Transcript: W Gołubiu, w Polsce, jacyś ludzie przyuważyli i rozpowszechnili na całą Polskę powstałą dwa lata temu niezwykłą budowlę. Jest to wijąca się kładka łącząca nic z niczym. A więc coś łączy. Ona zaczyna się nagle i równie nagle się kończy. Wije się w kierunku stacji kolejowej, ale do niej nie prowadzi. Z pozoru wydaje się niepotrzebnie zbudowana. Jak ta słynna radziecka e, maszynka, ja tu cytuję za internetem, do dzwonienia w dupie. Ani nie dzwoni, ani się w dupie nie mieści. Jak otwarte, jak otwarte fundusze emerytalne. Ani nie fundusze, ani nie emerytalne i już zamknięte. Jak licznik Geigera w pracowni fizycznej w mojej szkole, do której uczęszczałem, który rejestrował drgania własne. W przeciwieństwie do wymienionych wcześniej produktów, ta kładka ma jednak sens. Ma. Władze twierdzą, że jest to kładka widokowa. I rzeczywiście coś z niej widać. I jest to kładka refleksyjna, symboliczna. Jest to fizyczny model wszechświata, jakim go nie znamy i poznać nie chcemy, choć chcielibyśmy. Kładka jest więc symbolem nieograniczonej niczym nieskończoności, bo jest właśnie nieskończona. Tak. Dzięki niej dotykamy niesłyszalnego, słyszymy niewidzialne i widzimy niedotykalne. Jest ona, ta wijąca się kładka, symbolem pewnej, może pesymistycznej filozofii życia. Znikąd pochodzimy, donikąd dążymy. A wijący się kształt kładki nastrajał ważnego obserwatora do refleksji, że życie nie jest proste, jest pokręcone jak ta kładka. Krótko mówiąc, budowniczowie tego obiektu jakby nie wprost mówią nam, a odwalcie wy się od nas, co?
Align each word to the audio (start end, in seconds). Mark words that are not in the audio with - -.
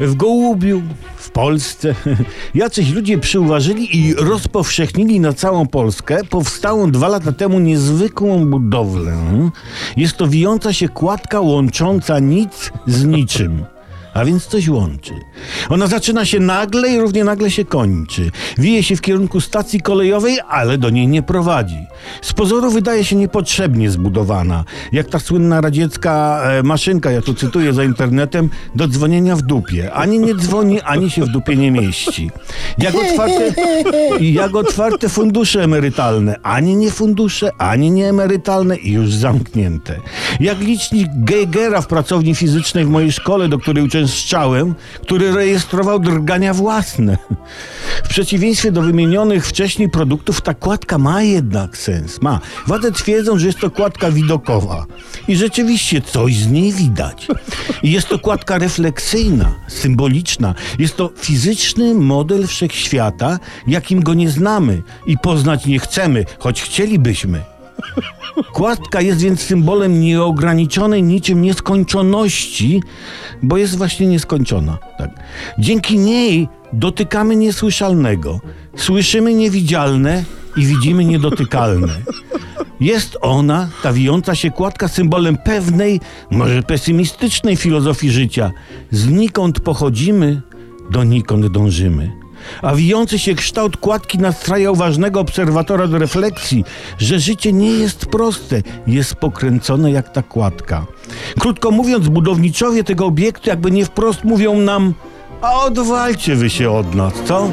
W 0.00 0.14
Gołubiu, 0.14 0.82
w 1.16 1.30
Polsce, 1.30 1.94
jacyś 2.54 2.90
ludzie 2.90 3.18
przyuważyli 3.18 3.96
i 3.96 4.14
rozpowszechnili 4.14 5.20
na 5.20 5.32
całą 5.32 5.66
Polskę 5.66 6.24
powstałą 6.24 6.90
dwa 6.90 7.08
lata 7.08 7.32
temu 7.32 7.58
niezwykłą 7.58 8.46
budowlę. 8.46 9.16
Jest 9.96 10.16
to 10.16 10.26
wijąca 10.26 10.72
się 10.72 10.88
kładka 10.88 11.40
łącząca 11.40 12.18
nic 12.18 12.72
z 12.86 13.04
niczym. 13.04 13.64
A 14.14 14.24
więc 14.24 14.46
coś 14.46 14.68
łączy. 14.68 15.14
Ona 15.70 15.86
zaczyna 15.86 16.24
się 16.24 16.40
nagle 16.40 16.88
i 16.88 16.98
równie 16.98 17.24
nagle 17.24 17.50
się 17.50 17.64
kończy. 17.64 18.30
Wije 18.58 18.82
się 18.82 18.96
w 18.96 19.00
kierunku 19.00 19.40
stacji 19.40 19.80
kolejowej, 19.80 20.38
ale 20.48 20.78
do 20.78 20.90
niej 20.90 21.08
nie 21.08 21.22
prowadzi. 21.22 21.86
Z 22.22 22.32
pozoru 22.32 22.70
wydaje 22.70 23.04
się 23.04 23.16
niepotrzebnie 23.16 23.90
zbudowana. 23.90 24.64
Jak 24.92 25.08
ta 25.08 25.18
słynna 25.18 25.60
radziecka 25.60 26.42
e, 26.44 26.62
maszynka, 26.62 27.10
ja 27.10 27.22
tu 27.22 27.34
cytuję 27.34 27.72
za 27.72 27.84
internetem, 27.84 28.50
do 28.74 28.88
dzwonienia 28.88 29.36
w 29.36 29.42
dupie. 29.42 29.92
Ani 29.92 30.18
nie 30.18 30.34
dzwoni, 30.34 30.80
ani 30.80 31.10
się 31.10 31.24
w 31.24 31.28
dupie 31.28 31.56
nie 31.56 31.70
mieści. 31.70 32.30
Jak 32.78 32.94
otwarte, 32.94 33.52
jak 34.20 34.56
otwarte 34.56 35.08
fundusze 35.08 35.64
emerytalne. 35.64 36.36
Ani 36.42 36.76
nie 36.76 36.90
fundusze, 36.90 37.50
ani 37.58 37.90
nie 37.90 38.08
emerytalne 38.08 38.76
i 38.76 38.92
już 38.92 39.14
zamknięte. 39.14 40.00
Jak 40.40 40.60
licznik 40.60 41.08
Geigera 41.14 41.80
w 41.80 41.86
pracowni 41.86 42.34
fizycznej 42.34 42.84
w 42.84 42.88
mojej 42.88 43.12
szkole, 43.12 43.48
do 43.48 43.58
której 43.58 43.84
uczęszczałem, 43.84 44.74
który 45.02 45.32
rejestrował 45.60 45.98
drgania 45.98 46.54
własne. 46.54 47.18
W 48.04 48.08
przeciwieństwie 48.08 48.72
do 48.72 48.82
wymienionych 48.82 49.46
wcześniej 49.46 49.88
produktów, 49.88 50.40
ta 50.40 50.54
kładka 50.54 50.98
ma 50.98 51.22
jednak 51.22 51.76
sens. 51.76 52.22
Ma. 52.22 52.40
Władze 52.66 52.92
twierdzą, 52.92 53.38
że 53.38 53.46
jest 53.46 53.58
to 53.58 53.70
kładka 53.70 54.10
widokowa. 54.10 54.86
I 55.28 55.36
rzeczywiście 55.36 56.00
coś 56.00 56.36
z 56.36 56.50
niej 56.50 56.72
widać. 56.72 57.28
I 57.82 57.92
jest 57.92 58.08
to 58.08 58.18
kładka 58.18 58.58
refleksyjna, 58.58 59.54
symboliczna. 59.68 60.54
Jest 60.78 60.96
to 60.96 61.10
fizyczny 61.16 61.94
model 61.94 62.46
wszechświata, 62.46 63.38
jakim 63.66 64.02
go 64.02 64.14
nie 64.14 64.30
znamy 64.30 64.82
i 65.06 65.18
poznać 65.18 65.66
nie 65.66 65.78
chcemy, 65.78 66.24
choć 66.38 66.62
chcielibyśmy. 66.62 67.59
Kładka 68.52 69.00
jest 69.00 69.20
więc 69.20 69.40
symbolem 69.40 70.00
nieograniczonej 70.00 71.02
niczym 71.02 71.42
nieskończoności, 71.42 72.82
bo 73.42 73.56
jest 73.56 73.78
właśnie 73.78 74.06
nieskończona. 74.06 74.78
Tak. 74.98 75.10
Dzięki 75.58 75.98
niej 75.98 76.48
dotykamy 76.72 77.36
niesłyszalnego, 77.36 78.40
słyszymy 78.76 79.34
niewidzialne 79.34 80.24
i 80.56 80.66
widzimy 80.66 81.04
niedotykalne. 81.04 81.92
Jest 82.80 83.18
ona, 83.20 83.68
ta 83.82 83.92
wijąca 83.92 84.34
się 84.34 84.50
kładka, 84.50 84.88
symbolem 84.88 85.36
pewnej, 85.36 86.00
może 86.30 86.62
pesymistycznej 86.62 87.56
filozofii 87.56 88.10
życia. 88.10 88.52
Znikąd 88.90 89.60
pochodzimy, 89.60 90.42
donikąd 90.90 91.46
dążymy. 91.46 92.19
A 92.62 92.74
wijący 92.74 93.18
się 93.18 93.34
kształt 93.34 93.76
kładki 93.76 94.18
nastrajał 94.18 94.74
ważnego 94.76 95.20
obserwatora 95.20 95.86
do 95.86 95.98
refleksji, 95.98 96.64
że 96.98 97.20
życie 97.20 97.52
nie 97.52 97.70
jest 97.70 98.06
proste, 98.06 98.62
jest 98.86 99.14
pokręcone 99.14 99.90
jak 99.90 100.12
ta 100.12 100.22
kładka. 100.22 100.86
Krótko 101.38 101.70
mówiąc, 101.70 102.08
budowniczowie 102.08 102.84
tego 102.84 103.06
obiektu 103.06 103.48
jakby 103.48 103.70
nie 103.70 103.84
wprost 103.84 104.24
mówią 104.24 104.54
nam, 104.54 104.94
a 105.42 105.64
odwalcie 105.64 106.34
wy 106.34 106.50
się 106.50 106.70
od 106.70 106.94
nas, 106.94 107.12
co? 107.24 107.50